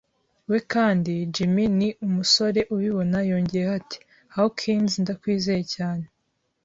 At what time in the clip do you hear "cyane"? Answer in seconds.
5.75-6.05